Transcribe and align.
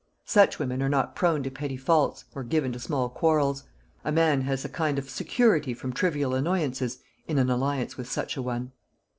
Such 0.25 0.57
women 0.57 0.81
are 0.81 0.89
not 0.89 1.15
prone 1.15 1.43
to 1.43 1.51
petty 1.51 1.77
faults, 1.77 2.25
or 2.33 2.43
given 2.43 2.71
to 2.71 2.79
small 2.79 3.07
quarrels. 3.07 3.65
A 4.03 4.11
man 4.11 4.41
has 4.41 4.65
a 4.65 4.69
kind 4.69 4.97
of 4.97 5.07
security 5.11 5.75
from 5.75 5.93
trivial 5.93 6.33
annoyances 6.33 6.97
in 7.27 7.37
an 7.37 7.51
alliance 7.51 7.97
with 7.97 8.09
such 8.11 8.35
a 8.35 8.41
one. 8.41 8.71